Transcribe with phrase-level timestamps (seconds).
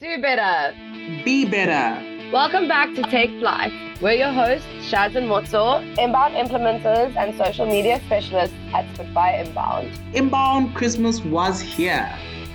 [0.00, 0.74] Do better.
[1.26, 2.32] Be better.
[2.32, 3.70] Welcome back to Take Flight.
[4.00, 9.90] We're your hosts, Shaz and Motso, inbound implementers and social media specialists at Spitfire Inbound.
[10.14, 12.08] Inbound Christmas was here.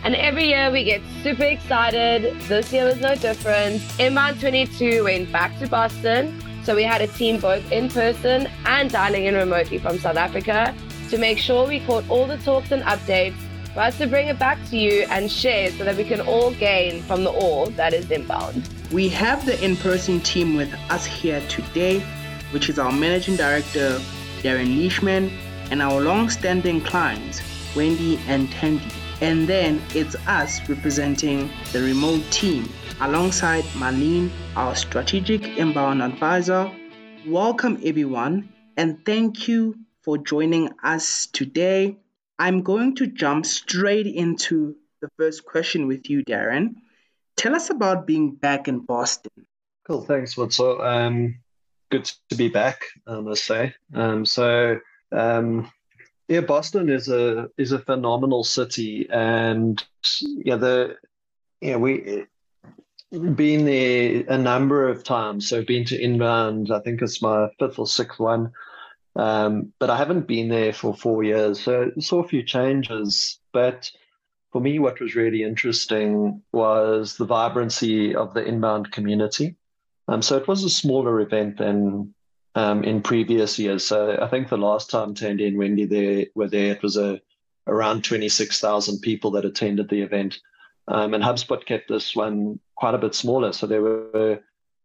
[0.04, 2.36] And every year we get super excited.
[2.47, 3.80] This year was no different.
[4.00, 6.41] Inbound 22 went back to Boston.
[6.64, 10.73] So we had a team both in person and dialing in remotely from South Africa
[11.12, 13.38] to make sure we caught all the talks and updates
[13.82, 17.02] us to bring it back to you and share so that we can all gain
[17.04, 18.70] from the all that is inbound.
[18.92, 22.00] We have the in person team with us here today,
[22.52, 24.00] which is our managing director,
[24.42, 25.30] Darren Leishman,
[25.71, 27.42] and our long standing clients,
[27.75, 28.92] Wendy and Tandy.
[29.21, 32.69] And then it's us representing the remote team
[33.02, 36.72] alongside Marlene, our strategic inbound advisor.
[37.28, 41.97] Welcome, everyone, and thank you for joining us today.
[42.38, 46.75] I'm going to jump straight into the first question with you, Darren.
[47.38, 49.31] Tell us about being back in Boston.
[49.88, 50.84] Cool, thanks, Mutsu.
[50.84, 51.39] Um,
[51.92, 53.73] good to be back, I must say.
[53.94, 54.80] Um, so,
[55.11, 55.72] um,
[56.27, 59.83] yeah, Boston is a is a phenomenal city, and
[60.22, 60.97] yeah, the
[61.61, 62.25] yeah we
[63.11, 65.47] been there a number of times.
[65.47, 66.72] So, been to inbound.
[66.72, 68.52] I think it's my fifth or sixth one.
[69.16, 73.39] Um, but I haven't been there for four years, so saw a few changes.
[73.53, 73.89] But
[74.52, 79.55] for me, what was really interesting was the vibrancy of the inbound community.
[80.08, 82.13] Um, so it was a smaller event than
[82.55, 83.86] um, in previous years.
[83.86, 87.21] So I think the last time Tandy and Wendy there were there, it was a
[87.67, 90.39] around twenty six thousand people that attended the event.
[90.88, 93.53] Um, and HubSpot kept this one quite a bit smaller.
[93.53, 94.39] So there were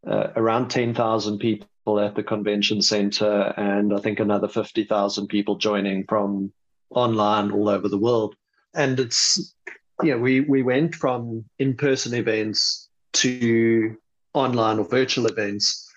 [0.06, 6.04] uh, around 10,000 people at the convention center, and I think another 50,000 people joining
[6.04, 6.52] from
[6.90, 8.36] online all over the world.
[8.74, 9.54] And it's,
[10.02, 13.96] yeah, we, we went from in person events to
[14.34, 15.90] online or virtual events.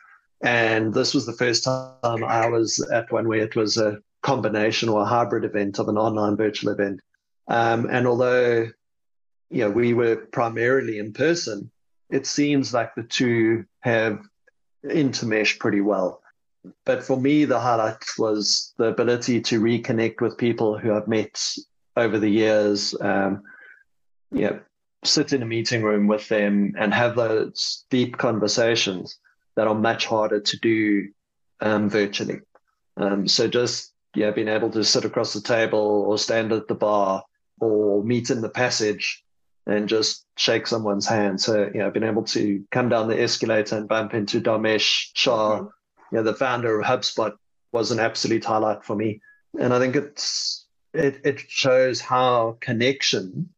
[0.44, 4.89] And this was the first time I was at one where it was a combination
[4.89, 7.02] or a hybrid event of an online virtual event.
[7.48, 8.70] Um, and although,
[9.50, 11.70] you know, we were primarily in person,
[12.10, 14.20] it seems like the two have
[14.83, 16.21] intermesh pretty well.
[16.86, 21.58] But for me, the highlight was the ability to reconnect with people who I've met
[21.98, 22.95] over the years.
[23.02, 23.44] Um,
[24.32, 24.60] yeah,
[25.04, 29.17] sit in a meeting room with them and have those deep conversations
[29.55, 31.10] that are much harder to do
[31.60, 32.39] um, virtually.
[32.98, 36.76] Um, so just yeah, being able to sit across the table or stand at the
[36.76, 37.23] bar
[37.60, 39.23] or meet in the passage
[39.66, 41.40] and just shake someone's hand.
[41.40, 45.60] So, you know, being able to come down the escalator and bump into Dharmesh Shah,
[45.60, 45.66] mm-hmm.
[46.12, 47.34] you know, the founder of HubSpot,
[47.72, 49.22] was an absolute highlight for me.
[49.60, 53.50] And I think it's it, it shows how connection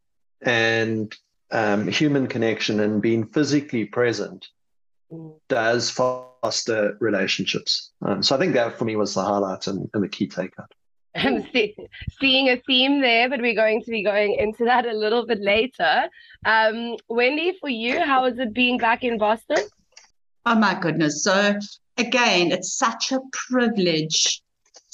[0.42, 1.14] and
[1.52, 4.48] um, human connection and being physically present
[5.12, 5.34] mm.
[5.50, 7.92] does foster relationships.
[8.02, 10.72] Um, so I think that for me was the highlight and, and the key takeout.
[11.16, 11.76] I'm see,
[12.20, 15.40] seeing a theme there, but we're going to be going into that a little bit
[15.40, 16.10] later.
[16.46, 19.58] Um, Wendy, for you, how is it being back in Boston?
[20.46, 21.24] Oh my goodness.
[21.24, 21.58] So
[21.98, 24.42] again, it's such a privilege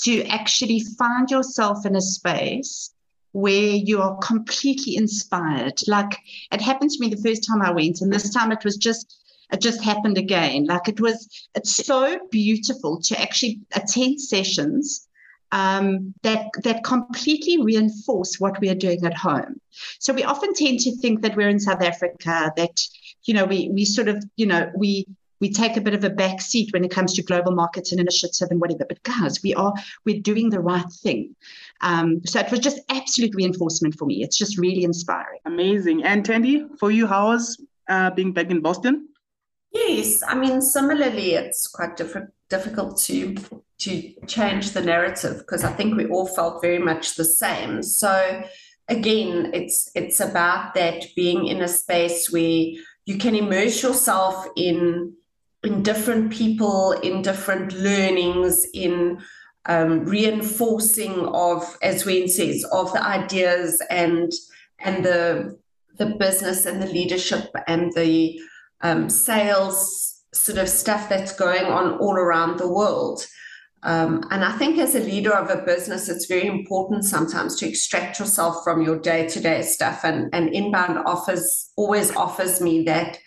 [0.03, 2.93] to actually find yourself in a space
[3.33, 5.81] where you are completely inspired.
[5.87, 6.17] Like
[6.51, 9.17] it happened to me the first time I went, and this time it was just
[9.51, 10.65] it just happened again.
[10.65, 15.09] Like it was, it's so beautiful to actually attend sessions
[15.51, 19.59] um, that that completely reinforce what we are doing at home.
[19.99, 22.81] So we often tend to think that we're in South Africa, that
[23.23, 25.07] you know we we sort of you know we
[25.39, 27.99] we take a bit of a back seat when it comes to global markets and
[27.99, 28.85] initiative and whatever.
[28.87, 29.73] But guys, we are
[30.05, 31.35] we're doing the right thing.
[31.81, 34.23] Um, so it was just absolute reinforcement for me.
[34.23, 35.39] It's just really inspiring.
[35.45, 36.03] Amazing.
[36.03, 39.07] And Tandy, for you, how was uh, being back in Boston?
[39.71, 43.35] Yes, I mean similarly, it's quite different, difficult to
[43.81, 47.81] to change the narrative because I think we all felt very much the same.
[47.81, 48.43] So
[48.87, 52.63] again, it's it's about that being in a space where
[53.05, 55.13] you can immerse yourself in
[55.63, 59.21] in different people, in different learnings, in
[59.67, 64.31] um, reinforcing of, as Wayne says, of the ideas and
[64.79, 65.57] and the
[65.97, 68.39] the business and the leadership and the
[68.81, 73.25] um, sales sort of stuff that's going on all around the world.
[73.83, 77.67] Um, and I think as a leader of a business, it's very important sometimes to
[77.67, 80.03] extract yourself from your day to day stuff.
[80.03, 83.17] And, and inbound offers always offers me that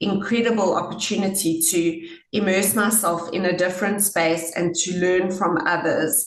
[0.00, 6.26] incredible opportunity to immerse myself in a different space and to learn from others.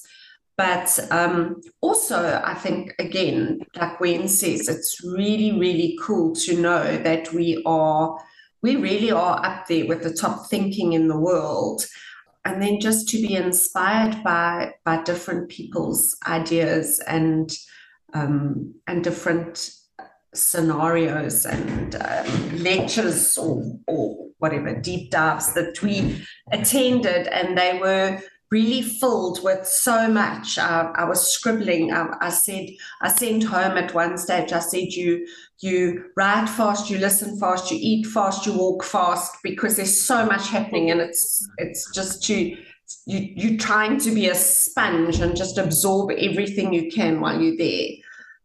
[0.55, 6.97] But um, also, I think, again, like Wayne says, it's really, really cool to know
[6.97, 8.17] that we are,
[8.61, 11.83] we really are up there with the top thinking in the world.
[12.45, 17.49] And then just to be inspired by by different people's ideas and
[18.13, 19.71] um, and different
[20.33, 28.21] scenarios and um, lectures or, or whatever deep dives that we attended, and they were
[28.53, 30.59] really filled with so much.
[30.59, 31.91] Uh, I was scribbling.
[31.91, 32.67] I, I, said,
[33.01, 34.53] I sent home at one stage.
[34.53, 35.27] I said, "You,
[35.59, 40.25] you write fast, you listen fast, you eat fast, you walk fast, because there's so
[40.27, 42.35] much happening, and it's it's just to
[43.05, 47.57] you you trying to be a sponge and just absorb everything you can while you're
[47.57, 47.89] there."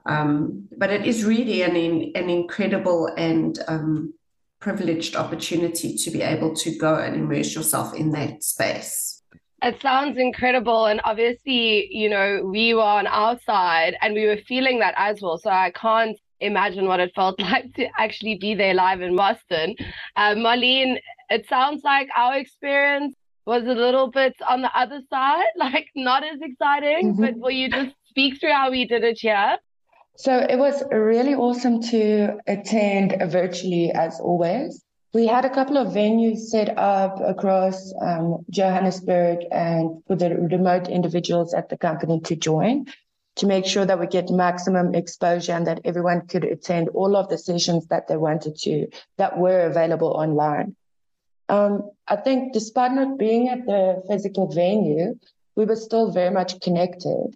[0.07, 1.77] Um, but it is really an
[2.15, 4.15] an incredible and um,
[4.59, 9.18] privileged opportunity to be able to go and immerse yourself in that space.
[9.63, 10.87] It sounds incredible.
[10.87, 15.21] And obviously, you know, we were on our side and we were feeling that as
[15.21, 15.39] well.
[15.39, 19.75] So I can't imagine what it felt like to actually be there live in Boston.
[20.17, 20.99] Uh, Marlene,
[21.31, 23.15] it sounds like our experience
[23.47, 27.23] was a little bit on the other side, like not as exciting, mm-hmm.
[27.23, 29.57] but will you just speak through how we did it here?
[30.17, 34.85] So it was really awesome to attend virtually as always.
[35.15, 40.89] We had a couple of venues set up across um, Johannesburg and for the remote
[40.89, 42.87] individuals at the company to join
[43.37, 47.29] to make sure that we get maximum exposure and that everyone could attend all of
[47.29, 50.75] the sessions that they wanted to that were available online.
[51.49, 55.19] Um, I think despite not being at the physical venue,
[55.55, 57.35] we were still very much connected.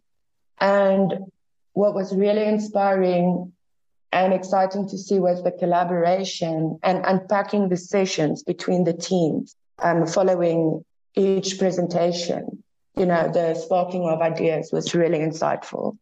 [0.60, 1.30] And
[1.72, 3.52] what was really inspiring
[4.12, 10.06] and exciting to see was the collaboration and unpacking the sessions between the teams um,
[10.06, 12.62] following each presentation.
[12.97, 15.97] You know, the sparking of ideas was really insightful.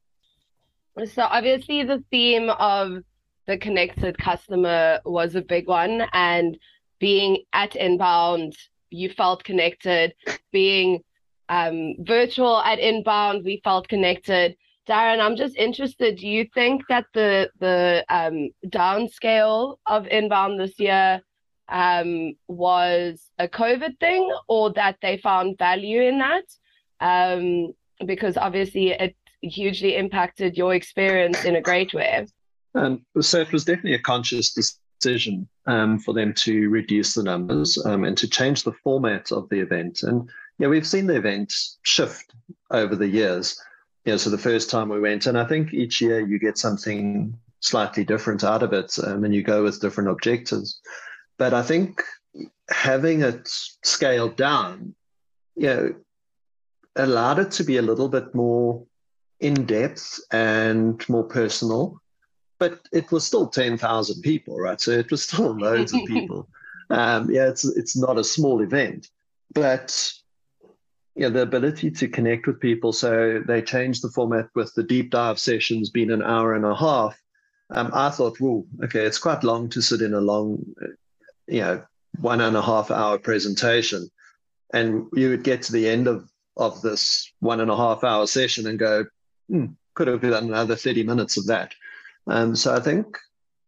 [1.14, 3.04] So, obviously, the theme of
[3.46, 6.02] the connected customer was a big one.
[6.12, 6.58] And
[6.98, 8.56] being at Inbound,
[8.90, 10.14] you felt connected.
[10.50, 11.04] Being
[11.48, 14.56] um, virtual at Inbound, we felt connected.
[14.90, 16.16] Darren, I'm just interested.
[16.16, 21.22] Do you think that the the um, downscale of inbound this year
[21.68, 26.44] um, was a COVID thing, or that they found value in that?
[27.00, 27.72] Um,
[28.04, 32.26] because obviously it hugely impacted your experience in a great way.
[32.74, 37.78] Um, so it was definitely a conscious decision um, for them to reduce the numbers
[37.86, 40.02] um, and to change the format of the event.
[40.02, 40.28] And
[40.58, 41.52] yeah, we've seen the event
[41.82, 42.34] shift
[42.70, 43.56] over the years
[44.10, 47.38] know, so the first time we went, and I think each year you get something
[47.60, 50.80] slightly different out of it, um, and you go with different objectives.
[51.38, 52.02] But I think
[52.70, 54.94] having it scaled down,
[55.56, 55.94] you know,
[56.96, 58.84] allowed it to be a little bit more
[59.40, 62.00] in depth and more personal.
[62.58, 64.80] But it was still ten thousand people, right?
[64.80, 66.48] So it was still loads of people.
[66.90, 69.08] Um, yeah, it's it's not a small event,
[69.54, 70.12] but
[71.20, 72.94] yeah, the ability to connect with people.
[72.94, 76.74] So they changed the format with the deep dive sessions being an hour and a
[76.74, 77.20] half.
[77.68, 80.64] Um, I thought, well, okay, it's quite long to sit in a long,
[81.46, 81.82] you know,
[82.22, 84.10] one and a half hour presentation.
[84.72, 86.26] And you would get to the end of,
[86.56, 89.04] of this one and a half hour session and go,
[89.50, 91.74] hmm, could have done another 30 minutes of that.
[92.28, 93.18] Um, so I think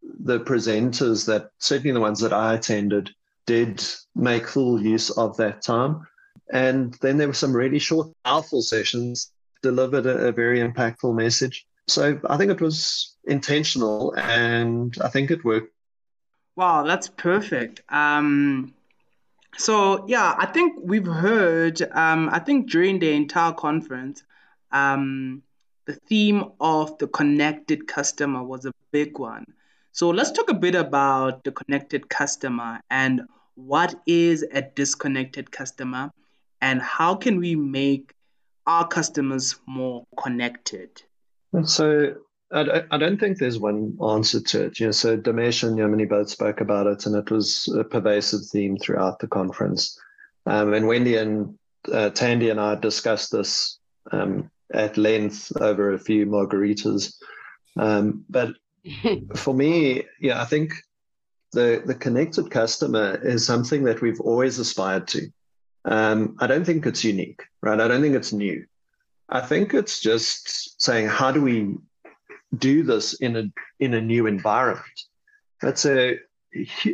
[0.02, 3.10] the presenters that, certainly the ones that I attended,
[3.44, 3.84] did
[4.16, 6.06] make full use of that time.
[6.51, 9.32] And then there were some really short, powerful sessions,
[9.63, 11.67] delivered a, a very impactful message.
[11.89, 15.72] So I think it was intentional and I think it worked.
[16.56, 17.82] Wow, that's perfect.
[17.89, 18.75] Um,
[19.56, 21.81] so yeah, I think we've heard.
[21.93, 24.22] Um, I think during the entire conference,
[24.70, 25.43] um,
[25.87, 29.46] the theme of the connected customer was a big one.
[29.93, 33.22] So let's talk a bit about the connected customer and
[33.55, 36.11] what is a disconnected customer
[36.62, 38.14] and how can we make
[38.66, 41.02] our customers more connected?
[41.64, 42.14] So
[42.52, 44.81] I, I don't think there's one answer to it.
[44.81, 48.46] You know, so Dharmesh and Yamini both spoke about it, and it was a pervasive
[48.46, 49.98] theme throughout the conference.
[50.46, 51.58] Um, and Wendy and
[51.92, 53.78] uh, Tandy and I discussed this
[54.12, 57.14] um, at length over a few margaritas.
[57.76, 58.54] Um, but
[59.34, 60.74] for me, yeah, I think
[61.52, 65.28] the the connected customer is something that we've always aspired to.
[65.84, 67.81] Um, I don't think it's unique, right?
[67.81, 68.65] I don't think it's new.
[69.29, 71.77] I think it's just saying how do we
[72.58, 73.44] do this in a
[73.81, 75.01] in a new environment.
[75.60, 76.19] That's a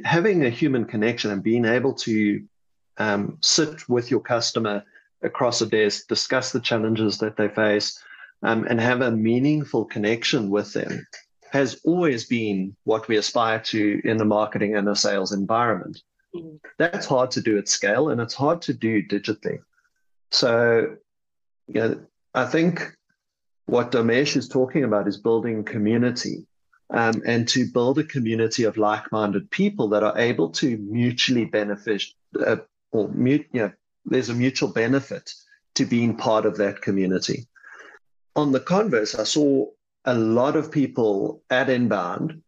[0.05, 2.45] having a human connection and being able to
[2.99, 4.85] um, sit with your customer
[5.23, 7.99] across a desk, discuss the challenges that they face,
[8.43, 11.07] um, and have a meaningful connection with them
[11.51, 16.01] has always been what we aspire to in the marketing and the sales environment.
[16.79, 19.59] That's hard to do at scale and it's hard to do digitally.
[20.31, 20.97] So,
[21.67, 22.01] you know,
[22.35, 22.97] I think
[23.67, 26.47] what Dharmesh is talking about is building community
[26.91, 32.03] um, and to build a community of like-minded people that are able to mutually benefit
[32.45, 32.57] uh,
[32.93, 33.73] or mute, you know,
[34.07, 35.33] there's a mutual benefit
[35.75, 37.47] to being part of that community.
[38.37, 39.67] On the converse, I saw
[40.05, 42.43] a lot of people at Inbound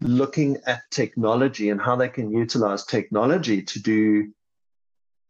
[0.00, 4.32] looking at technology and how they can utilize technology to do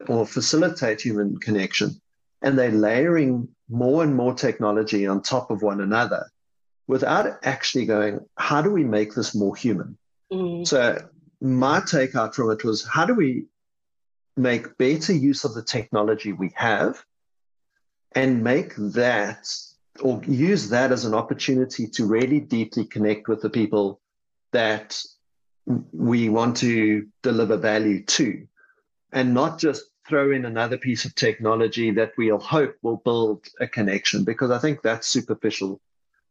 [0.07, 2.01] or facilitate human connection.
[2.43, 6.31] And they're layering more and more technology on top of one another
[6.87, 9.99] without actually going, how do we make this more human?
[10.33, 10.67] Mm.
[10.67, 11.09] So,
[11.41, 13.47] my take out from it was, how do we
[14.37, 17.05] make better use of the technology we have
[18.13, 19.49] and make that
[20.01, 24.01] or use that as an opportunity to really deeply connect with the people
[24.53, 25.03] that
[25.93, 28.47] we want to deliver value to
[29.13, 33.67] and not just throw in another piece of technology that we'll hope will build a
[33.67, 35.81] connection because I think that's superficial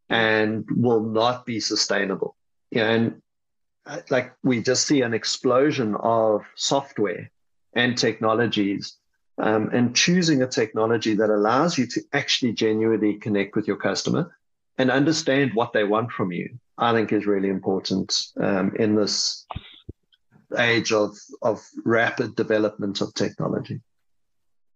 [0.08, 2.34] and will not be sustainable.
[2.72, 3.22] And
[3.86, 7.30] uh, like we just see an explosion of software
[7.74, 8.96] and technologies
[9.38, 14.36] um, and choosing a technology that allows you to actually genuinely connect with your customer
[14.76, 19.46] and understand what they want from you, I think is really important um, in this
[20.56, 23.80] age of, of rapid development of technology.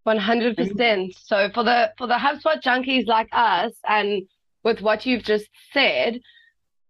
[0.06, 1.14] 100%.
[1.16, 4.22] So for the for the HubSpot junkies like us and
[4.64, 6.20] with what you've just said,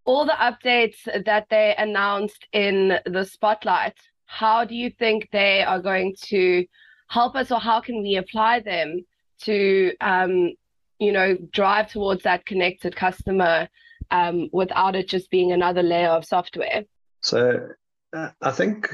[0.05, 5.81] all the updates that they announced in the spotlight, how do you think they are
[5.81, 6.65] going to
[7.09, 9.05] help us or how can we apply them
[9.43, 10.53] to um,
[10.99, 13.69] you know drive towards that connected customer
[14.11, 16.85] um, without it just being another layer of software.
[17.21, 17.69] So
[18.13, 18.91] uh, i think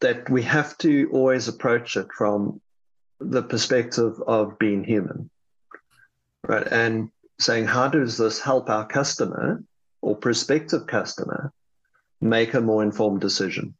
[0.00, 2.60] that we have to always approach it from
[3.20, 5.28] the perspective of being human
[6.48, 6.66] right?
[6.66, 9.62] And saying how does this help our customer
[10.00, 11.52] or prospective customer
[12.20, 13.74] make a more informed decision?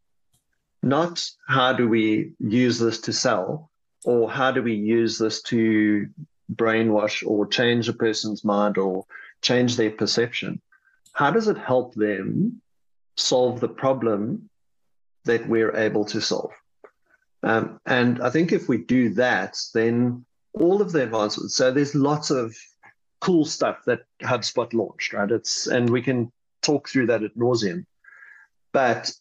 [0.82, 3.70] Not how do we use this to sell
[4.04, 6.08] or how do we use this to
[6.54, 9.04] brainwash or change a person's mind or
[9.42, 10.60] change their perception.
[11.12, 12.60] How does it help them
[13.16, 14.48] solve the problem
[15.24, 16.52] that we're able to solve?
[17.42, 21.54] Um, and I think if we do that, then all of the advancements.
[21.54, 22.56] So there's lots of
[23.20, 25.30] cool stuff that HubSpot launched, right?
[25.30, 27.84] It's and we can talk through that at nauseum.
[28.72, 29.12] But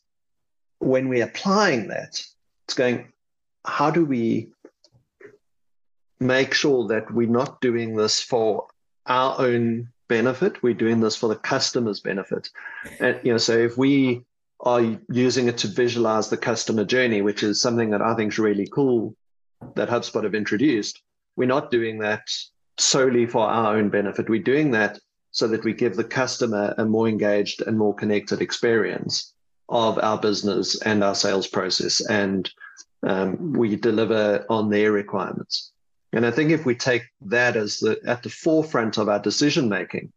[0.80, 2.24] when we're applying that,
[2.66, 3.12] it's going,
[3.66, 4.50] how do we
[6.20, 8.68] make sure that we're not doing this for
[9.06, 10.62] our own benefit?
[10.64, 12.50] We're doing this for the customer's benefit.
[13.00, 14.24] And, you know, so if we
[14.62, 18.40] are using it to visualize the customer journey, which is something that I think is
[18.40, 19.16] really cool
[19.76, 21.02] that HubSpot have introduced,
[21.36, 22.28] we're not doing that
[22.78, 24.30] solely for our own benefit.
[24.30, 25.00] We're doing that
[25.32, 29.34] so that we give the customer a more engaged and more connected experience
[29.70, 32.50] of our business and our sales process, and
[33.04, 35.72] um, we deliver on their requirements.
[36.14, 39.68] And I think if we take that as the at the forefront of our decision
[39.70, 40.12] making,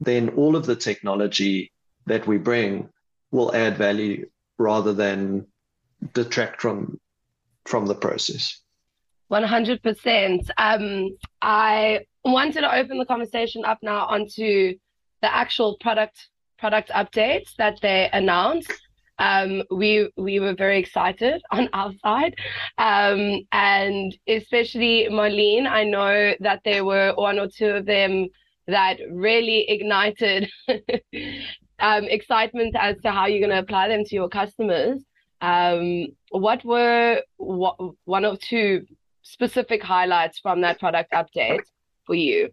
[0.00, 1.72] then all of the technology
[2.06, 2.88] that we bring
[3.30, 5.46] will add value rather than
[6.12, 7.00] detract from
[7.66, 8.60] from the process.
[9.30, 10.50] 100%.
[10.58, 14.74] Um, I wanted to open the conversation up now onto
[15.22, 18.72] the actual product product updates that they announced
[19.18, 22.34] um, we we were very excited on our side,
[22.78, 25.66] um, and especially Marlene.
[25.66, 28.28] I know that there were one or two of them
[28.66, 30.50] that really ignited
[31.78, 35.02] um, excitement as to how you're going to apply them to your customers.
[35.40, 38.86] Um, what were what, one or two
[39.22, 41.64] specific highlights from that product update
[42.06, 42.50] for you?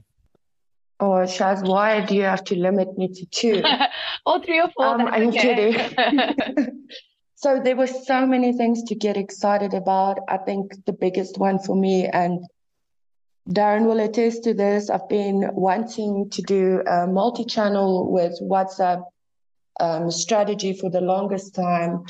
[0.99, 3.63] Oh, Shaz, why do you have to limit me to two?
[4.25, 4.85] or three or four.
[4.85, 5.73] Um, I'm okay.
[5.73, 6.87] kidding.
[7.35, 10.19] so there were so many things to get excited about.
[10.27, 12.45] I think the biggest one for me, and
[13.49, 19.03] Darren will attest to this, I've been wanting to do a multi-channel with WhatsApp
[19.79, 22.05] um, strategy for the longest time.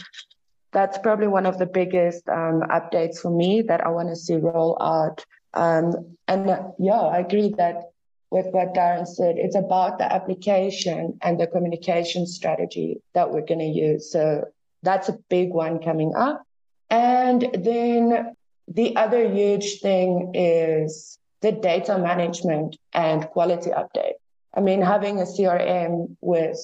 [0.74, 4.36] That's probably one of the biggest um, updates for me that I want to see
[4.36, 5.26] roll out.
[5.54, 7.91] Um, and uh, yeah, I agree that
[8.32, 9.36] with what Darren said.
[9.38, 14.12] It's about the application and the communication strategy that we're going to use.
[14.12, 14.46] So
[14.82, 16.42] that's a big one coming up.
[16.90, 18.36] And then
[18.68, 24.14] the other huge thing is the data management and quality update.
[24.54, 26.58] I mean, having a CRM with,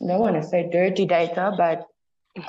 [0.00, 1.86] don't want to say dirty data, but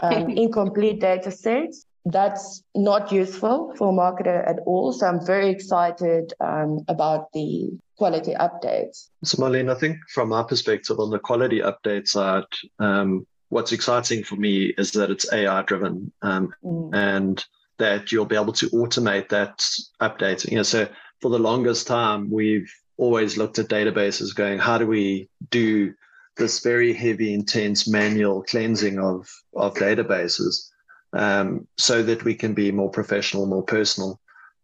[0.03, 4.93] um, incomplete data sets, that's not useful for a marketer at all.
[4.93, 9.09] So I'm very excited um, about the quality updates.
[9.24, 12.45] So, Marlene, I think from our perspective on the quality update side,
[12.79, 16.93] um, what's exciting for me is that it's AI driven um, mm.
[16.93, 17.43] and
[17.77, 19.57] that you'll be able to automate that
[20.00, 20.51] updating.
[20.51, 20.88] You know, so
[21.21, 25.93] for the longest time, we've always looked at databases going, how do we do
[26.38, 30.69] this very heavy, intense manual cleansing of, of databases
[31.15, 34.19] um, so that we can be more professional, more personal?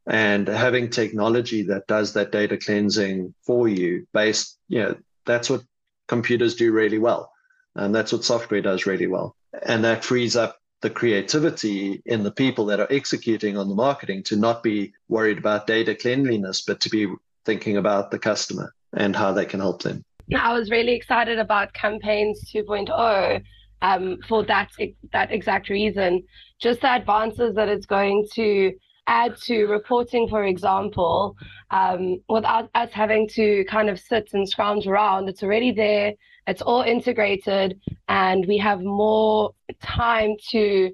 [0.08, 5.64] And having technology that does that data cleansing for you based, you know, that's what
[6.08, 7.32] computers do really well.
[7.76, 9.36] And that's what software does really well.
[9.64, 14.24] And that frees up the creativity in the people that are executing on the marketing
[14.24, 17.08] to not be worried about data cleanliness, but to be
[17.46, 20.04] thinking about the customer and how they can help them.
[20.36, 23.44] I was really excited about campaigns 2.0
[23.82, 24.70] um, for that
[25.12, 26.24] that exact reason.
[26.60, 28.74] Just the advances that it's going to
[29.08, 31.36] add to reporting, for example,
[31.72, 35.28] um, without us having to kind of sit and scrounge around.
[35.28, 36.14] It's already there.
[36.48, 40.92] It's all integrated, and we have more time to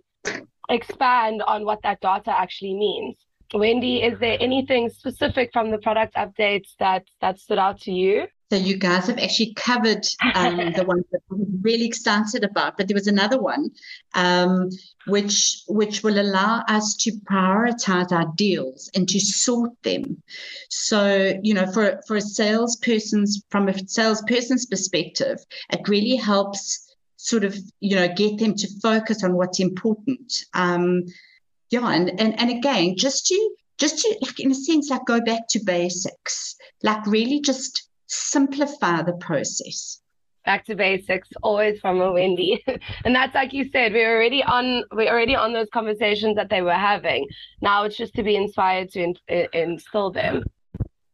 [0.70, 3.16] expand on what that data actually means.
[3.54, 8.28] Wendy, is there anything specific from the product updates that that stood out to you?
[8.50, 12.88] So you guys have actually covered um, the ones that I'm really excited about, but
[12.88, 13.72] there was another one
[14.14, 14.70] um,
[15.06, 20.24] which which will allow us to prioritize our deals and to sort them.
[20.70, 25.40] So you know, for for a salesperson's from a salesperson's perspective,
[25.72, 30.46] it really helps sort of you know get them to focus on what's important.
[30.54, 31.04] Um,
[31.70, 35.20] yeah, and and and again, just to just to like in a sense like go
[35.20, 40.02] back to basics, like really just simplify the process.
[40.46, 42.64] Back to basics always from a wendy.
[43.04, 46.62] And that's like you said we're already on we're already on those conversations that they
[46.62, 47.28] were having.
[47.62, 50.44] Now it's just to be inspired to in, in, instill them.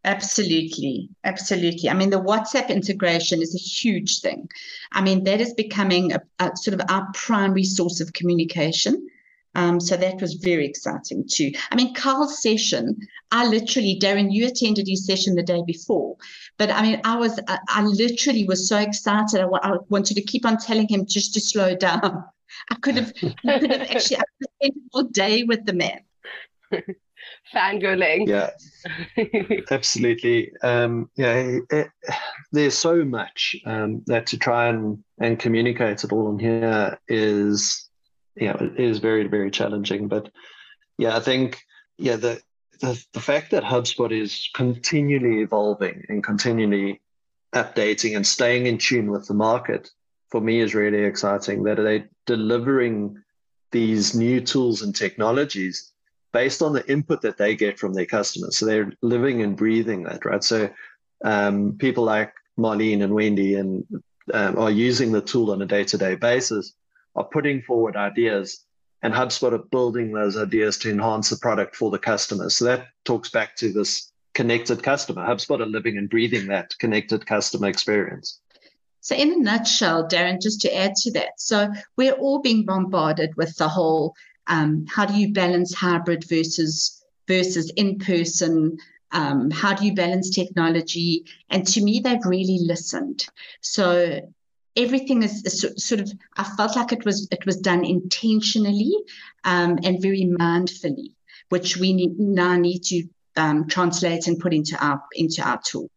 [0.06, 1.90] Absolutely absolutely.
[1.90, 4.50] I mean the whatsapp integration is a huge thing.
[4.92, 9.08] I mean that is becoming a, a sort of our primary source of communication
[9.56, 11.52] um, so that was very exciting too.
[11.72, 12.98] I mean, Carl's session,
[13.32, 16.16] I literally, Darren, you attended his session the day before,
[16.58, 19.42] but I mean, I was, I, I literally was so excited.
[19.42, 22.24] I, I, wanted to keep on telling him just to slow down.
[22.70, 23.14] I could have,
[23.48, 26.02] I could have actually I could have spent all day with the man.
[27.54, 28.28] Fangirling.
[28.28, 28.52] Yeah,
[29.72, 30.52] absolutely.
[30.62, 31.88] Um, yeah, it, it,
[32.52, 37.90] there's so much um, that to try and, and communicate it all in here is
[38.36, 40.08] yeah, it is very, very challenging.
[40.08, 40.30] But
[40.98, 41.64] yeah, I think,
[41.98, 42.42] yeah, the,
[42.82, 47.02] the, the fact that HubSpot is continually evolving and continually
[47.54, 49.92] updating and staying in tune with the market
[50.30, 53.22] for me is really exciting that they're delivering
[53.72, 55.92] these new tools and technologies
[56.32, 58.58] based on the input that they get from their customers.
[58.58, 60.44] So they're living and breathing that, right?
[60.44, 60.70] So
[61.24, 63.86] um, people like Marlene and Wendy and
[64.34, 66.74] um, are using the tool on a day-to-day basis
[67.16, 68.66] are putting forward ideas
[69.04, 72.50] and HubSpot are building those ideas to enhance the product for the customer.
[72.50, 75.26] So that talks back to this connected customer.
[75.26, 78.40] HubSpot are living and breathing that connected customer experience.
[79.02, 83.36] So, in a nutshell, Darren, just to add to that, so we're all being bombarded
[83.36, 84.16] with the whole
[84.48, 88.78] um, how do you balance hybrid versus versus in person?
[89.12, 91.26] Um, how do you balance technology?
[91.50, 93.28] And to me, they've really listened.
[93.62, 94.22] So
[94.76, 98.94] everything is, is, sort of i felt like it was it was done intentionally
[99.44, 101.14] um, and very mindfully
[101.50, 103.04] which we need, now need to
[103.36, 105.90] um, translate and put into our into our tool.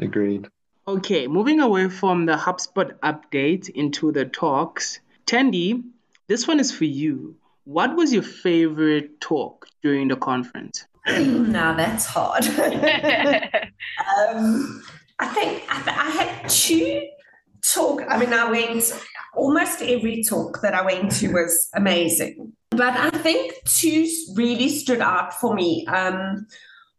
[0.00, 0.46] Agreed.
[0.86, 5.00] Okay moving away from the hubspot update into the talks.
[5.26, 5.82] Tandy,
[6.28, 7.36] this one is for you.
[7.64, 10.86] What was your favorite talk during the conference?
[11.06, 12.44] Now that's hard.
[14.16, 14.82] Um,
[15.18, 17.06] i think I, I had two
[17.62, 18.92] talk, I mean, I went,
[19.34, 22.52] almost every talk that I went to was amazing.
[22.70, 25.86] But I think two really stood out for me.
[25.86, 26.46] Um,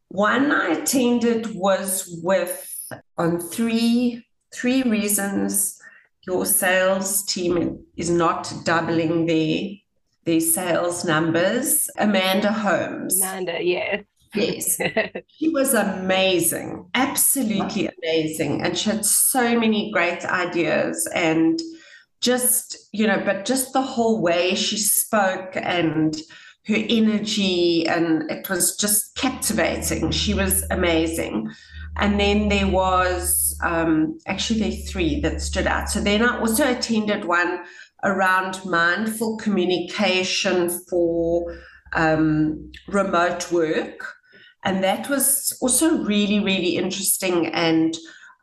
[0.10, 2.68] one I attended was with
[3.18, 5.82] on three three reasons
[6.28, 9.70] your sales team is not doubling their
[10.26, 11.90] their sales numbers.
[11.98, 13.20] Amanda Holmes.
[13.22, 14.02] Amanda, yeah.
[14.34, 14.80] Yes.
[15.28, 18.62] she was amazing, absolutely amazing.
[18.62, 21.60] And she had so many great ideas and
[22.22, 26.16] just, you know, but just the whole way she spoke and
[26.68, 30.12] her energy, and it was just captivating.
[30.12, 31.50] She was amazing.
[31.98, 35.90] And then there was um, actually there three that stood out.
[35.90, 37.64] So then I also attended one
[38.04, 41.58] around mindful communication for
[41.94, 44.16] um, remote work.
[44.64, 47.48] And that was also really, really interesting.
[47.48, 47.98] And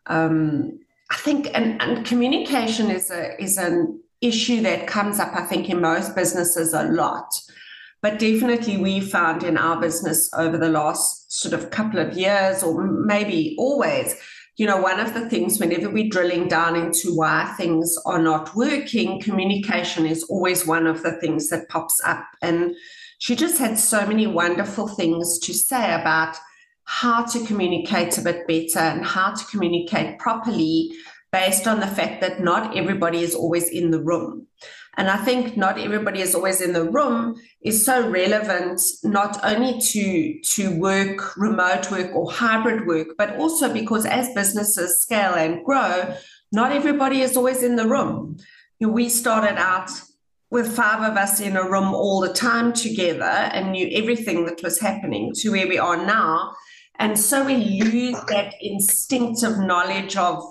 [0.07, 0.79] um,
[1.11, 5.71] I think, and, and communication is a is an issue that comes up, I think,
[5.71, 7.41] in most businesses a lot.
[8.01, 12.63] But definitely, we found in our business over the last sort of couple of years,
[12.63, 14.15] or maybe always,
[14.57, 18.55] you know, one of the things whenever we're drilling down into why things are not
[18.55, 22.25] working, communication is always one of the things that pops up.
[22.43, 22.75] And
[23.19, 26.37] she just had so many wonderful things to say about
[26.85, 30.91] how to communicate a bit better and how to communicate properly
[31.31, 34.47] based on the fact that not everybody is always in the room.
[34.97, 39.79] And I think not everybody is always in the room is so relevant, not only
[39.79, 45.65] to, to work, remote work or hybrid work, but also because as businesses scale and
[45.65, 46.15] grow,
[46.51, 48.39] not everybody is always in the room.
[48.81, 49.91] We started out
[50.51, 54.63] with five of us in a room all the time together and knew everything that
[54.63, 56.55] was happening to where we are now.
[56.99, 60.43] And so we lose that instinctive knowledge of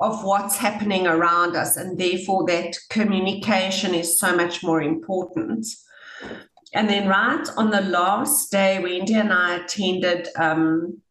[0.00, 5.66] of what's happening around us, and therefore that communication is so much more important.
[6.74, 11.02] And then, right on the last day, Wendy and I attended um,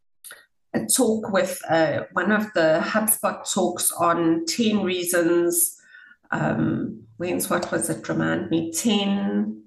[0.74, 5.78] a talk with uh, one of the HubSpot talks on 10 reasons.
[6.32, 8.08] Um, when's what was it?
[8.08, 9.63] Remind me 10,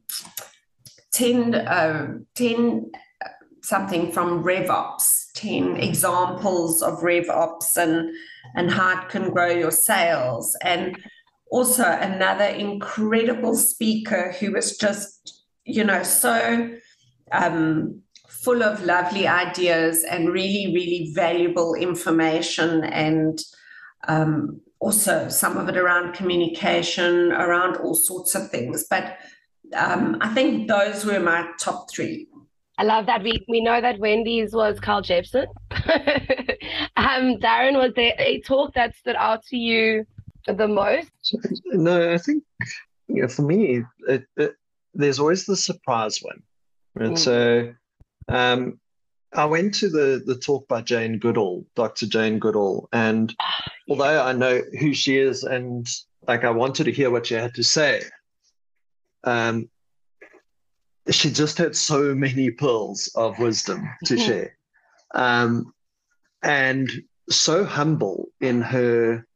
[1.12, 2.90] 10, uh, 10
[3.24, 3.28] uh,
[3.62, 8.10] something from RevOps, 10 examples of RevOps and
[8.54, 10.56] and how it can grow your sales.
[10.62, 10.96] And
[11.50, 16.70] also another incredible speaker who was just, you know, so
[17.32, 23.38] um, full of lovely ideas and really, really valuable information and
[24.08, 28.84] um, also some of it around communication, around all sorts of things.
[28.88, 29.18] But
[29.74, 32.28] um, I think those were my top three.
[32.76, 33.22] I love that.
[33.22, 35.46] We we know that Wendy's was Carl Jepsen.
[36.96, 40.04] um, Darren, was there a talk that stood out to you
[40.46, 41.10] the most?
[41.66, 42.42] No, I think
[43.08, 44.54] you know, for me, it, it,
[44.92, 46.42] there's always the surprise one.
[46.94, 47.10] Right?
[47.10, 47.18] Mm.
[47.18, 47.74] So
[48.28, 48.80] um,
[49.34, 52.06] I went to the the talk by Jane Goodall, Dr.
[52.06, 53.92] Jane Goodall, and oh, yeah.
[53.92, 55.88] although I know who she is and
[56.26, 58.02] like I wanted to hear what she had to say,
[59.24, 59.68] um,
[61.10, 64.56] she just had so many pearls of wisdom to share.
[65.14, 65.72] Um,
[66.42, 66.90] and
[67.30, 69.26] so humble in her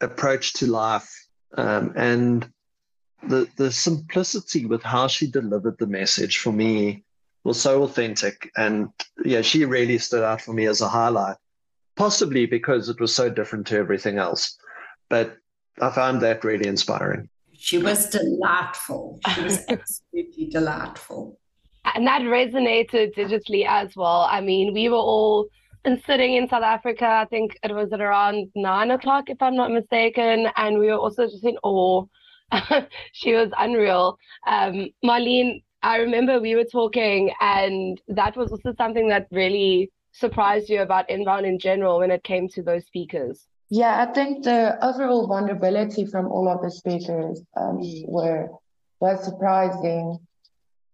[0.00, 1.10] approach to life
[1.56, 2.50] um, and
[3.28, 7.04] the the simplicity with how she delivered the message for me
[7.48, 8.88] was so authentic and
[9.24, 11.36] yeah she really stood out for me as a highlight
[11.96, 14.56] possibly because it was so different to everything else
[15.08, 15.36] but
[15.80, 19.18] i found that really inspiring she was delightful.
[19.34, 21.38] She was absolutely delightful.
[21.94, 24.28] And that resonated digitally as well.
[24.30, 25.48] I mean, we were all
[26.06, 27.06] sitting in South Africa.
[27.06, 30.48] I think it was at around nine o'clock, if I'm not mistaken.
[30.56, 32.04] And we were also just in awe.
[33.12, 34.18] she was unreal.
[34.46, 40.68] Um, Marlene, I remember we were talking, and that was also something that really surprised
[40.68, 43.46] you about inbound in general when it came to those speakers.
[43.70, 48.48] Yeah, I think the overall vulnerability from all of the speakers um, were
[49.00, 50.18] was surprising.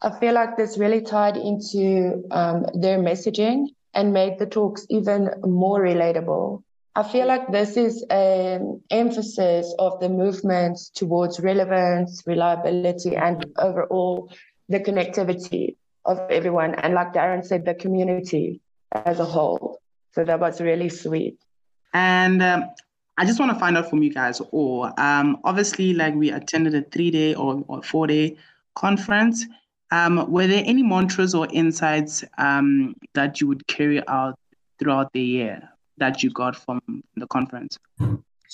[0.02, 5.30] I feel like this really tied into um, their messaging and made the talks even
[5.42, 6.62] more relatable.
[6.96, 14.30] I feel like this is an emphasis of the movement towards relevance, reliability, and overall
[14.68, 16.74] the connectivity of everyone.
[16.74, 18.60] And like Darren said, the community
[18.92, 19.78] as a whole.
[20.12, 21.38] So that was really sweet.
[21.92, 22.64] And um,
[23.16, 24.92] I just want to find out from you guys all.
[24.98, 28.36] Um, obviously, like we attended a three day or, or four day
[28.74, 29.46] conference.
[29.90, 34.38] Um, were there any mantras or insights um, that you would carry out
[34.78, 36.80] throughout the year that you got from
[37.16, 37.78] the conference?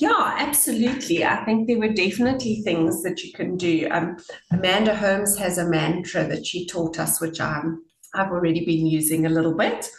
[0.00, 1.26] Yeah, absolutely.
[1.26, 3.86] I think there were definitely things that you can do.
[3.90, 4.16] Um,
[4.50, 7.82] Amanda Holmes has a mantra that she taught us, which I'm,
[8.14, 9.90] I've already been using a little bit.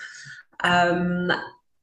[0.64, 1.32] Um,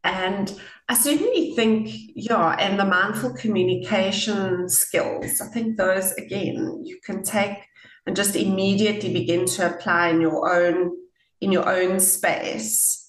[0.03, 0.53] and
[0.89, 7.23] I certainly think, yeah, and the mindful communication skills, I think those, again, you can
[7.23, 7.69] take
[8.05, 10.97] and just immediately begin to apply in your own
[11.41, 13.08] in your own space.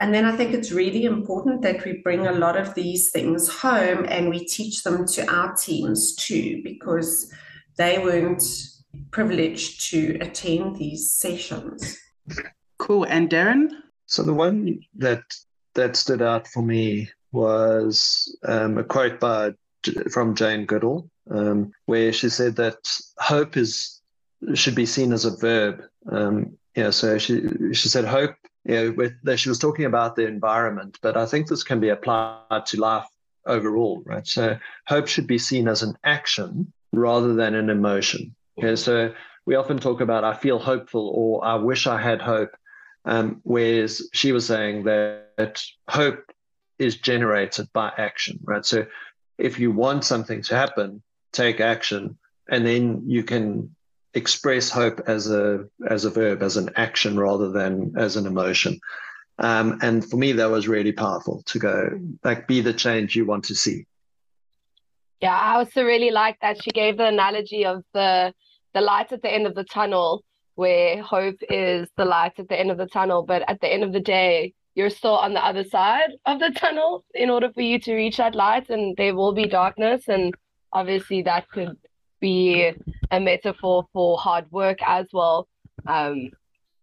[0.00, 3.48] And then I think it's really important that we bring a lot of these things
[3.48, 7.30] home and we teach them to our teams too, because
[7.76, 8.42] they weren't
[9.10, 11.98] privileged to attend these sessions.
[12.78, 13.04] Cool.
[13.04, 13.68] And Darren?
[14.06, 15.22] So the one that
[15.74, 19.52] that stood out for me was um, a quote by
[20.10, 24.00] from Jane Goodall, um, where she said that hope is
[24.54, 25.82] should be seen as a verb.
[26.10, 28.34] Um, yeah, so she she said hope.
[28.64, 31.80] You know, with that she was talking about the environment, but I think this can
[31.80, 33.06] be applied to life
[33.46, 34.26] overall, right?
[34.26, 38.34] So hope should be seen as an action rather than an emotion.
[38.58, 39.14] Okay, so
[39.46, 42.54] we often talk about I feel hopeful or I wish I had hope,
[43.04, 46.30] um, whereas she was saying that hope
[46.78, 48.64] is generated by action, right?
[48.64, 48.86] So
[49.38, 52.18] if you want something to happen, take action,
[52.48, 53.74] and then you can
[54.14, 58.80] express hope as a as a verb, as an action rather than as an emotion.
[59.38, 63.24] Um, and for me, that was really powerful to go like be the change you
[63.24, 63.86] want to see.
[65.20, 68.32] Yeah, I also really like that she gave the analogy of the
[68.74, 72.58] the light at the end of the tunnel, where hope is the light at the
[72.58, 75.44] end of the tunnel, but at the end of the day, you're still on the
[75.44, 79.14] other side of the tunnel in order for you to reach that light, and there
[79.14, 80.34] will be darkness, and
[80.72, 81.76] obviously that could
[82.20, 82.72] be
[83.10, 85.48] a metaphor for hard work as well.
[85.86, 86.30] Um,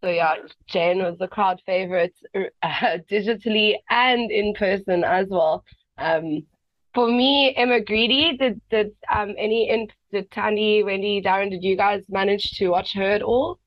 [0.02, 0.36] so yeah,
[0.68, 2.42] Jane was the crowd favorite uh,
[3.12, 5.64] digitally and in person as well.
[5.98, 6.46] Um,
[6.94, 11.76] for me, Emma Grede, did did um any in did Tandy, Wendy, Darren, did you
[11.76, 13.60] guys manage to watch her at all?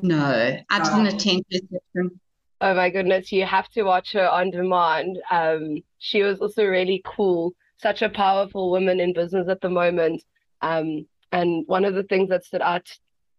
[0.00, 2.20] No, I didn't attend session.
[2.60, 5.18] Oh my goodness, you have to watch her on demand.
[5.30, 10.22] Um, she was also really cool, such a powerful woman in business at the moment.
[10.60, 12.88] Um, and one of the things that stood out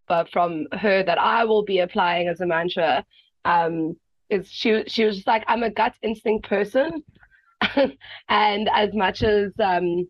[0.07, 3.05] but from her that I will be applying as a mantra
[3.45, 3.95] um,
[4.29, 7.03] is she she was just like I'm a gut instinct person,
[8.29, 10.07] and as much as um,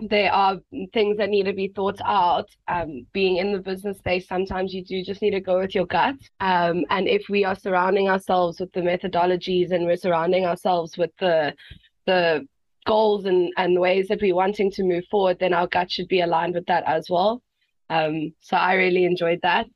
[0.00, 0.58] there are
[0.92, 4.84] things that need to be thought out, um, being in the business space, sometimes you
[4.84, 6.16] do just need to go with your gut.
[6.40, 11.10] Um, and if we are surrounding ourselves with the methodologies and we're surrounding ourselves with
[11.18, 11.54] the
[12.06, 12.46] the
[12.86, 16.20] goals and, and ways that we're wanting to move forward, then our gut should be
[16.20, 17.42] aligned with that as well.
[17.90, 19.66] Um, so I really enjoyed that.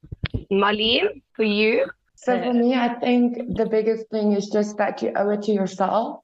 [0.51, 1.87] Marlene, for you?
[2.17, 5.53] So for me, I think the biggest thing is just that you owe it to
[5.53, 6.21] yourself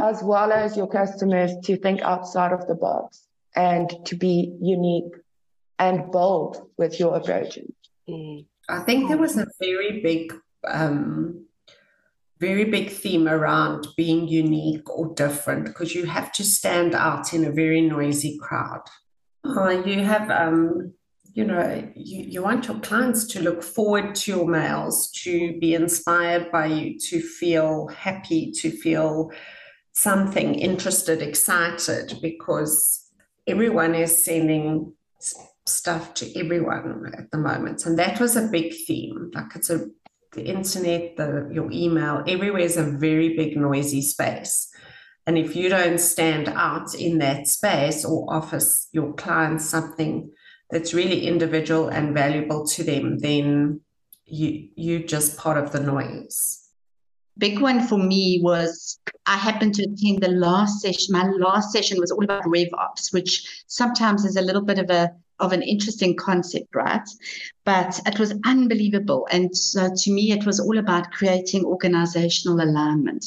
[0.00, 5.12] as well as your customers to think outside of the box and to be unique
[5.78, 7.70] and bold with your approaches.
[8.08, 8.46] Mm.
[8.68, 10.32] I think there was a very big,
[10.66, 11.46] um,
[12.40, 17.44] very big theme around being unique or different because you have to stand out in
[17.44, 18.82] a very noisy crowd.
[19.44, 20.92] Uh, you have um,
[21.34, 25.74] you know, you, you want your clients to look forward to your mails, to be
[25.74, 29.30] inspired by you, to feel happy, to feel
[29.92, 33.10] something interested, excited, because
[33.46, 34.92] everyone is sending
[35.66, 37.86] stuff to everyone at the moment.
[37.86, 39.30] And that was a big theme.
[39.32, 39.86] Like it's a
[40.32, 44.72] the internet, the your email, everywhere is a very big noisy space.
[45.26, 48.58] And if you don't stand out in that space or offer
[48.92, 50.30] your clients something
[50.70, 53.80] that's really individual and valuable to them, then
[54.24, 56.68] you you just part of the noise.
[57.38, 61.12] Big one for me was I happened to attend the last session.
[61.12, 65.10] My last session was all about RevOps, which sometimes is a little bit of a
[65.40, 67.08] of an interesting concept, right?
[67.64, 69.26] But it was unbelievable.
[69.30, 73.24] And so to me, it was all about creating organizational alignment.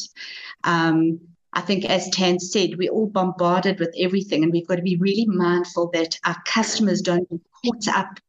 [0.63, 1.19] Um,
[1.53, 4.97] I think, as Tan said, we're all bombarded with everything, and we've got to be
[4.97, 8.19] really mindful that our customers don't get caught up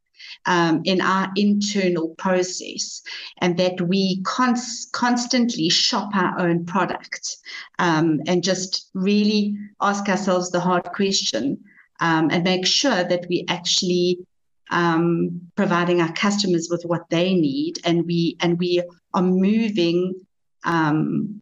[0.46, 3.02] um, in our internal process
[3.38, 7.36] and that we cons- constantly shop our own product
[7.78, 11.58] um, and just really ask ourselves the hard question
[12.04, 14.18] um, and make sure that we actually
[14.70, 18.82] um, providing our customers with what they need and we and we
[19.14, 20.14] are moving
[20.64, 21.40] um,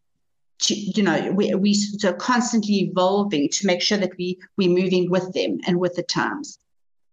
[0.60, 5.10] to, you know, we, we are constantly evolving to make sure that we, we're moving
[5.10, 6.58] with them and with the times.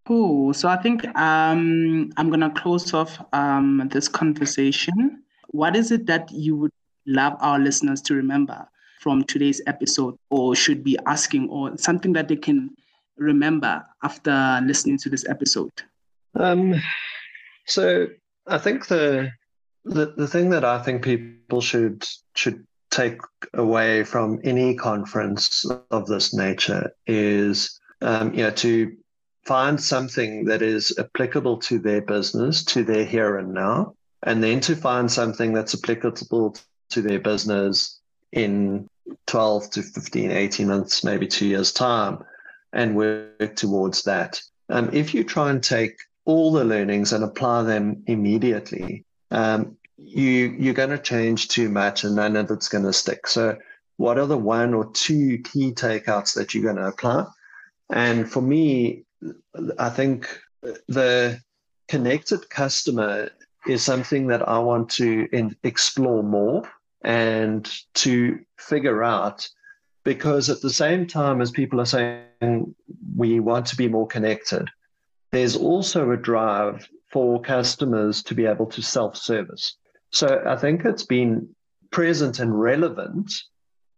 [0.07, 0.53] Cool.
[0.53, 5.23] So I think um, I'm going to close off um, this conversation.
[5.49, 6.71] What is it that you would
[7.07, 8.67] love our listeners to remember
[8.99, 12.69] from today's episode or should be asking or something that they can
[13.19, 15.71] remember after listening to this episode?
[16.35, 16.75] Um,
[17.65, 18.07] so
[18.47, 19.31] I think the,
[19.85, 23.19] the the thing that I think people should should take
[23.53, 28.95] away from any conference of this nature is um, you know to
[29.45, 34.59] find something that is applicable to their business to their here and now and then
[34.59, 36.55] to find something that's applicable
[36.89, 37.99] to their business
[38.31, 38.87] in
[39.27, 42.19] 12 to 15 18 months maybe two years time
[42.73, 47.63] and work towards that um, if you try and take all the learnings and apply
[47.63, 52.85] them immediately, um, you you're going to change too much and none of it's going
[52.85, 53.27] to stick.
[53.27, 53.57] So,
[53.97, 57.25] what are the one or two key takeouts that you're going to apply?
[57.89, 59.03] And for me,
[59.77, 60.39] I think
[60.87, 61.41] the
[61.87, 63.31] connected customer
[63.67, 66.69] is something that I want to in, explore more
[67.03, 69.49] and to figure out
[70.03, 72.75] because at the same time as people are saying
[73.15, 74.67] we want to be more connected,
[75.31, 79.75] there's also a drive for customers to be able to self service.
[80.11, 81.49] So I think it's been
[81.91, 83.31] present and relevant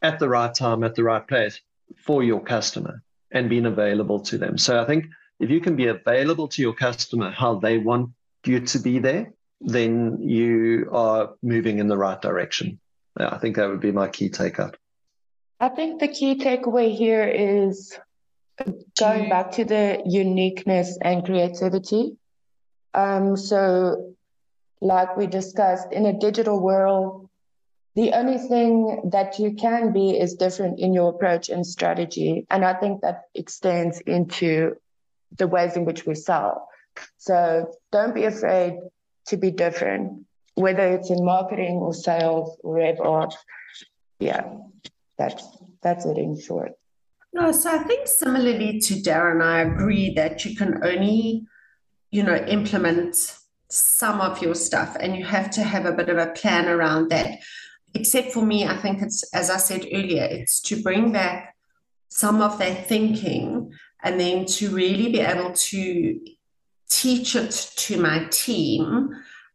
[0.01, 1.59] at the right time, at the right place
[1.97, 4.57] for your customer and being available to them.
[4.57, 5.05] So I think
[5.39, 8.11] if you can be available to your customer how they want
[8.45, 12.79] you to be there, then you are moving in the right direction.
[13.17, 14.77] I think that would be my key take up.
[15.61, 17.95] I think the key takeaway here is
[18.97, 22.17] going back to the uniqueness and creativity.
[22.95, 24.15] Um, so,
[24.81, 27.29] like we discussed, in a digital world,
[27.93, 32.47] the only thing that you can be is different in your approach and strategy.
[32.49, 34.77] And I think that extends into
[35.37, 36.69] the ways in which we sell.
[37.17, 38.79] So, don't be afraid
[39.27, 43.27] to be different, whether it's in marketing or sales or whatever.
[44.19, 44.55] Yeah,
[45.21, 45.45] that's
[45.83, 46.71] that's it in short.
[47.33, 51.45] No, so I think similarly to Darren, I agree that you can only,
[52.11, 53.15] you know, implement
[53.69, 57.09] some of your stuff and you have to have a bit of a plan around
[57.09, 57.39] that.
[57.93, 61.55] Except for me, I think it's, as I said earlier, it's to bring back
[62.09, 63.71] some of that thinking
[64.03, 66.19] and then to really be able to
[66.89, 69.09] teach it to my team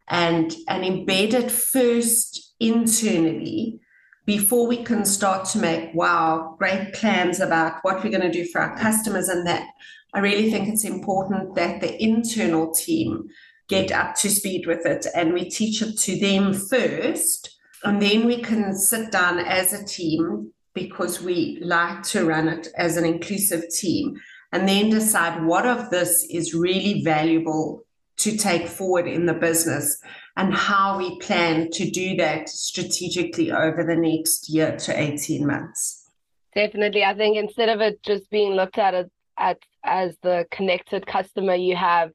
[0.09, 3.81] and, and embed it first internally
[4.27, 8.45] before we can start to make wow great plans about what we're going to do
[8.47, 9.69] for our customers and that
[10.15, 13.25] i really think it's important that the internal team
[13.69, 18.27] get up to speed with it and we teach it to them first and then
[18.27, 23.05] we can sit down as a team because we like to run it as an
[23.05, 24.15] inclusive team
[24.53, 27.85] and then decide what of this is really valuable
[28.17, 30.01] to take forward in the business
[30.37, 36.11] and how we plan to do that strategically over the next year to 18 months.
[36.55, 37.05] Definitely.
[37.05, 39.07] I think instead of it just being looked at as,
[39.38, 42.11] at as the connected customer, you have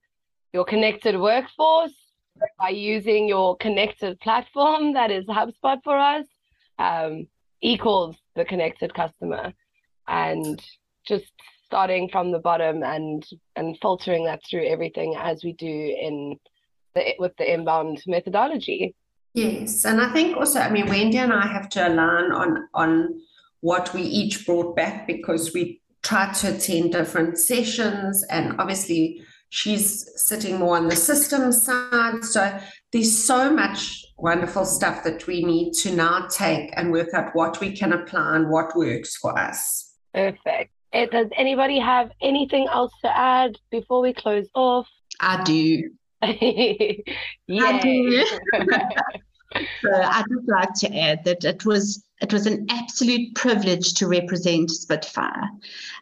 [0.54, 1.94] your connected workforce
[2.60, 6.26] by using your connected platform that is HubSpot for us
[6.80, 7.28] um,
[7.62, 9.54] equals the connected customer.
[10.08, 10.62] And
[11.08, 11.32] just
[11.66, 16.38] starting from the bottom and and filtering that through everything as we do in
[16.96, 18.96] the, with the inbound methodology.
[19.34, 23.22] Yes, and I think also, I mean, Wendy and I have to align on on
[23.62, 30.10] what we each brought back because we tried to attend different sessions, and obviously she's
[30.16, 32.24] sitting more on the system side.
[32.24, 32.60] So
[32.92, 37.60] there's so much wonderful stuff that we need to now take and work out what
[37.62, 39.94] we can apply and what works for us.
[40.14, 40.72] Perfect.
[40.94, 44.88] Eh, does anybody have anything else to add before we close off?
[45.22, 45.92] I do.
[47.82, 48.26] Do.
[49.82, 54.08] so I'd just like to add that it was it was an absolute privilege to
[54.08, 55.50] represent Spitfire.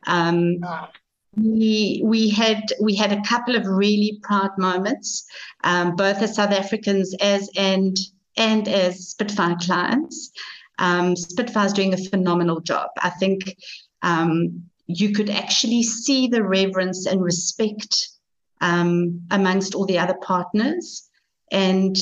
[0.07, 0.87] Um, oh.
[1.35, 5.25] We we had we had a couple of really proud moments,
[5.63, 7.95] um, both as South Africans as and
[8.35, 10.31] and as Spitfire clients.
[10.79, 12.89] Um, Spitfire's doing a phenomenal job.
[13.01, 13.55] I think
[14.01, 18.09] um, you could actually see the reverence and respect
[18.61, 21.09] um, amongst all the other partners.
[21.51, 21.97] And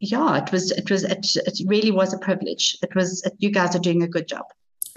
[0.00, 2.76] yeah, it was it was it, it really was a privilege.
[2.82, 4.44] It was it, you guys are doing a good job.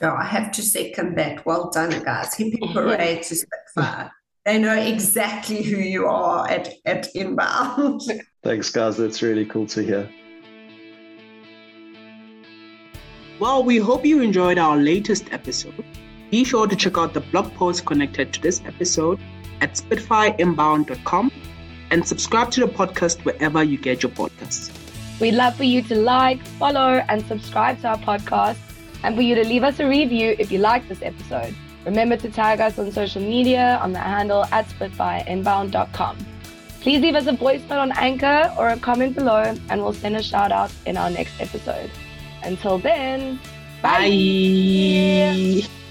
[0.02, 1.46] Oh, I have to second that.
[1.46, 2.36] Well done, guys.
[2.36, 4.12] Hippie parade to Spitfire.
[4.46, 8.02] They know exactly who you are at, at inbound.
[8.44, 8.98] Thanks, guys.
[8.98, 10.10] That's really cool to hear.
[13.40, 15.84] Well, we hope you enjoyed our latest episode.
[16.30, 19.20] Be sure to check out the blog post connected to this episode
[19.62, 21.32] at spitfireinbound.com
[21.92, 24.72] and subscribe to the podcast wherever you get your podcasts.
[25.20, 28.58] We'd love for you to like, follow, and subscribe to our podcast,
[29.04, 31.56] and for you to leave us a review if you like this episode.
[31.86, 36.18] Remember to tag us on social media on the handle at spitfireinbound.com.
[36.82, 40.16] Please leave us a voice note on Anchor or a comment below, and we'll send
[40.16, 41.90] a shout out in our next episode.
[42.44, 43.40] Until then,
[43.82, 44.10] bye.
[44.10, 45.85] bye.